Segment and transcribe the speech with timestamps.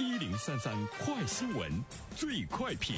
[0.00, 1.70] 一零三三快新闻，
[2.16, 2.94] 最快评。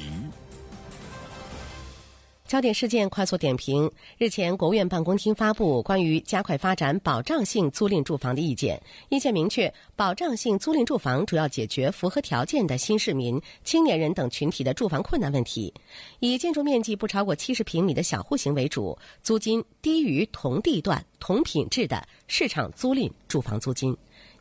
[2.47, 8.81] 焦点事件快速点评：日前，国务院办公厅发布关于加快发展保障性租赁住房的意见。
[9.09, 15.73] 意见明确，保障性租赁住房主要解决符合条件的新市民、青年人等群体的住房困难问题，
[16.21, 23.93] 以建筑面积不超过七十平米的小户型为主，租金低于同地段、同品质的市场租赁住房租金。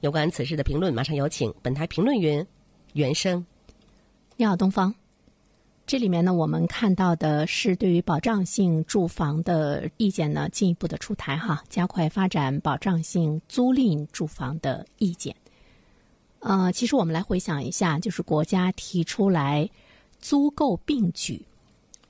[0.02, 2.44] 有关此事的评论，马上有请本台评论员
[2.94, 3.46] 袁生。
[4.36, 4.92] 你好，东方。
[5.86, 15.36] 这里面呢，我们看到的是对于保障性住房的意见呢进一步的出台哈，加快发展保障性租赁住房的意见。
[16.40, 19.70] 呃，其实我们来回想一下，就是国家提出来
[20.18, 21.46] 租购并举，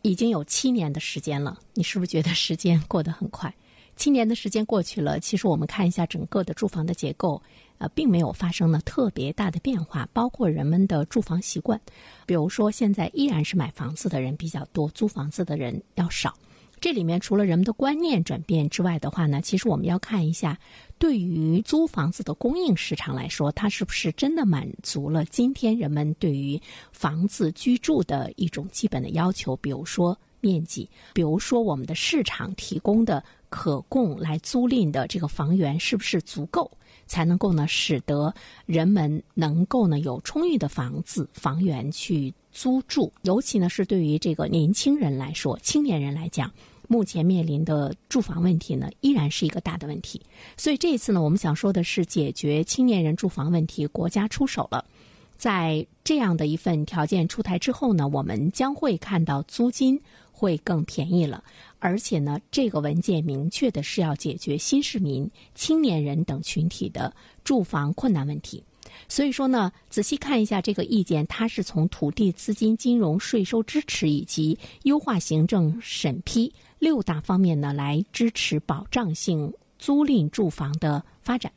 [0.01, 3.55] 已经有七年的时间了，你是不是觉得时间过得很快？
[3.97, 7.41] 七年的时间过去了，其实我们看一下整个的住房的结构，
[7.79, 11.81] 呃，并没有发生了特别大的变化，包括人们的住房习惯，
[12.27, 16.35] 比如说现在依然是买房子的人比较多，租房子的人要少。
[16.81, 20.59] 这里面除了人们的观念转变之外的话呢，其实我们要看一下，
[20.99, 33.25] 对于租房子的供应市场来说，它是不是真的满足了今天人们对于房子居住的一种基本的要求，比如说面积，比如说我们的市场提供的。
[33.55, 36.71] 可供来租赁的这个房源是不是足够，
[37.07, 38.35] 才能够呢，使得
[38.65, 43.13] 人们能够呢有充裕的房子房源去租住？
[43.25, 46.51] 尤其呢是对于这个年轻人来说，青年人来讲，
[46.89, 50.19] 目前面临的住房问题呢，依然是一个大的问题。
[50.57, 54.83] 所以这一次呢，我们想说的是，解决青年人住房问题，国家出手了。
[55.37, 60.01] 在这样的一份条件出台之后呢，我们将会看到租金
[60.43, 61.45] 会更便宜了。
[61.79, 68.61] 而且呢，这个文件明确的是要解决新市民、青年人等群体的住房困难问题。
[69.09, 81.53] 所以说呢，仔细看一下这个意见，它是从土地、资金、金融、税收支持以及优化行政审批六大方面呢，来支持保障性租赁住房的发展。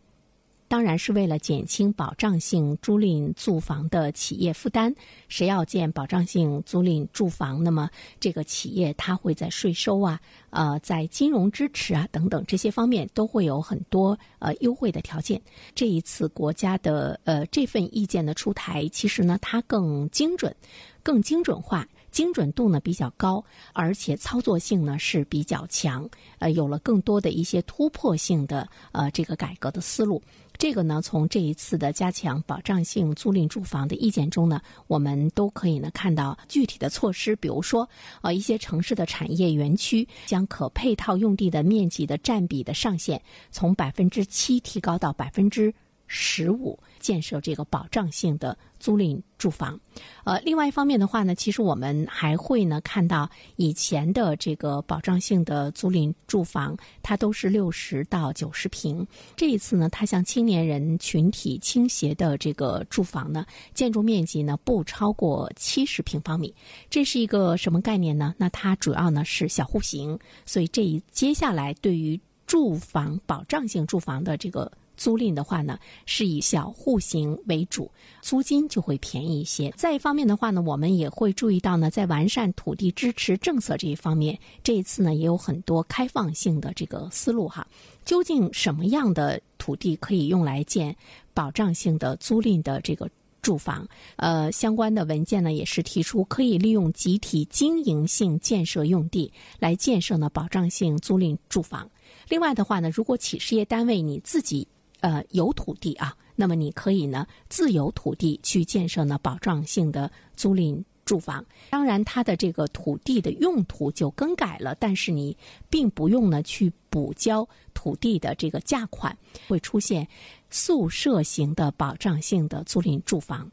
[0.67, 4.93] 当然是为了减轻保障性租赁住房的企业负担。
[5.27, 7.89] 谁要建保障性租赁住房，那么
[8.19, 15.41] 这个企业它会在税收啊、呃，在金融支持啊等等这些方面都会有很多呃优惠的条件。
[15.73, 20.55] 这一次国家的呃这份意见的出台，其实呢它更精准、
[21.03, 21.87] 更精准化。
[22.11, 23.43] 精准度呢比较高，
[23.73, 26.09] 而且操作性呢是比较强，
[26.39, 30.21] 呃，有了更多的一些突破性的呃这个改革的思路。
[30.57, 37.87] 这个呢，从这一次的加强保障性租赁住房的意见中呢，我们都可以呢看到具体的措施，比如说
[38.21, 43.21] 呃一些城市的产业园区将可配套用地的面积的占比的上限
[43.51, 45.73] 从百分之七提高到百分之。
[46.07, 49.79] 十五建设这个保障性的租赁住房，
[50.23, 59.05] 呃，另外一方面的话呢，其实我们还会呢看到以前的这个保障性的租赁住房，它都是六十到九十平。
[59.35, 66.53] 这一次呢，它向青年人群体倾斜的这个住房呢，建筑面积呢不超过七十平方米。
[66.89, 68.35] 这是一个什么概念呢？
[68.37, 74.71] 那它主要呢是小户型，所以这一接下来对于住房保障性住房的这个。
[74.95, 77.89] 租赁的话呢，是以小户型为主，
[78.21, 79.71] 租金就会便宜一些。
[79.77, 87.65] 再一方面的话呢，我们也会注意到呢，在完善土地支持政策这一方面，这一次呢也有很多开放性的这个思路哈。
[88.03, 90.95] 究竟什么样的土地可以用来建
[91.33, 93.09] 保障性的租赁的这个
[93.41, 93.87] 住房？
[94.17, 101.89] 呃，相关的文件呢也是提出可以利用集体经营性建设用地来建设呢保障性租赁住房。
[102.29, 104.67] 另外的话呢，如果企事业单位你自己
[105.05, 111.45] 呃，有土地啊，那么你可以呢自有土地去建设呢保障性的租赁住房。
[111.69, 115.37] 当然，它的这个土地的用途就更改了，但是你
[115.69, 119.15] 并不用呢去补交土地的这个价款，
[119.47, 120.07] 会出现
[120.49, 123.47] 宿舍型的保障性的租赁住房。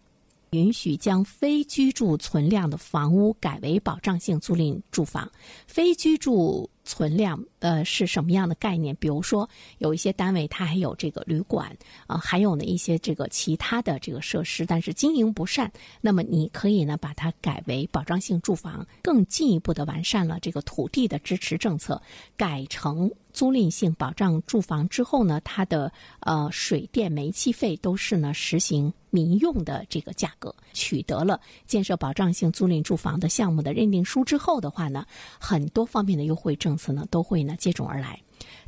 [0.53, 5.31] 允许将非居住存量的房屋改为保障性租赁住房。
[5.67, 8.95] 非居住存量呃是什么样的概念？
[8.97, 9.49] 比如说
[9.79, 11.77] 有一些单位它还有这个旅馆
[12.07, 15.71] 啊，还有呢一些这个其他的这个设施，但是经营不善，
[16.01, 22.01] 那么你可以呢把它改为保障性住房，更进一步的完善了这个土地的支持政策，
[22.37, 23.11] 改成。
[23.33, 25.91] 租赁性保障住房之后呢，它的
[26.21, 30.55] 呃水电煤气费都是呢实行民用的这个价格。
[30.75, 35.07] 取得了建设保障性租赁住房的项目的认定书之后的话呢，
[35.41, 38.21] 很多方面的优惠政策策呢都会呢接踵而来。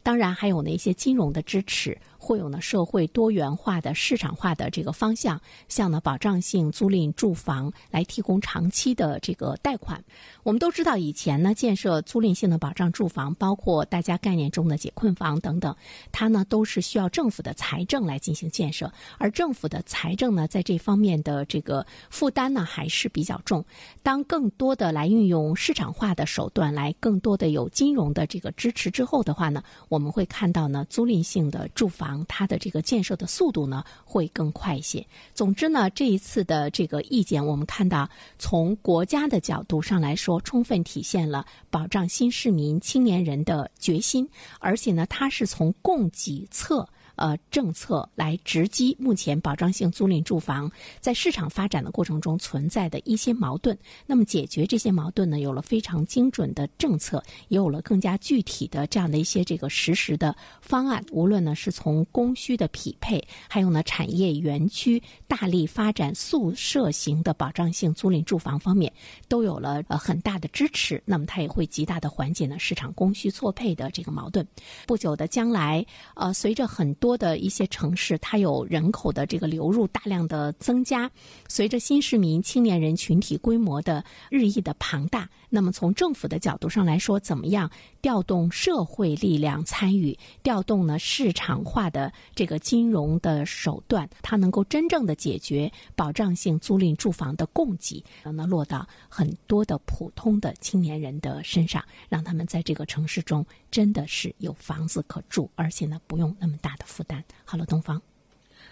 [0.02, 1.98] 当然还有呢一些金融的支持。
[2.16, 5.38] 会有呢社会多元化的市场化的这个方向，
[5.68, 10.02] 向呢保障性租赁住房来提供长期的这个贷款。
[10.42, 15.76] 我们都知道，以前呢建设租赁性的保障住房，包括大家概念中的解困房等等，
[16.12, 23.62] 它呢都是需要政府的财政来进行建设，而政府的财政呢在这方面的这个负担呢还是比较重。
[24.02, 32.24] 当更多的来运用市场化的手段，来更多的有金融的这个支持之后的话呢，我们会看到呢租赁性的住房。
[32.28, 35.06] 它的这个建设的速度呢会更快一些。
[35.34, 38.08] 总之呢，这一次的这个意见，我们看到
[38.38, 44.28] 从国家的角度上来说，充分体现了保障新市民、青年人的决心，
[44.60, 46.88] 而且呢，它是从供给侧。
[47.16, 50.70] 呃，政策来直击目前保障性租赁住房
[51.00, 53.76] 在市场发展的过程中存在的一些矛盾。
[54.06, 61.04] 那么，解决这些矛盾呢，有了非常精准的政策，也有了更加具体的这样的一些这个实施的方案。
[61.10, 68.92] 无论呢是从供需的匹配，还有呢产业园区大力发展宿舍型的保障性租赁住房方面，
[69.28, 71.02] 都有了呃很大的支持。
[71.04, 74.46] 那么，它也会极大的缓解呢市场供需错配的这个矛盾。
[74.86, 75.84] 不久的将来，
[76.14, 81.10] 呃，随着很多的一些城市，它有人口的这个流入大量的增加，
[81.46, 87.70] 随着新市民、青年人群体规模的日益的庞大，那么从政府的角度上来说，怎么样
[88.00, 106.86] 调动社会力量参与，调动呢市场化的这个金融的手段，它能够真正的解决保障性租赁住房的供给，让它落到很多的普通的青年人的身上，让他们在这个城市中真的是有房子可住，而且呢不用那么大的。
[106.94, 108.00] 负担好了，东方。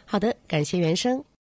[0.05, 1.25] 好的，感谢原生。